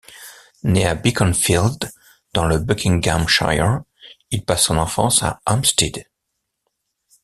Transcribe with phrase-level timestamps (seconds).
[0.63, 1.91] Né à Beaconsfield,
[2.33, 3.81] dans le Buckinghamshire,
[4.31, 6.07] il passe son enfance à Hampstead.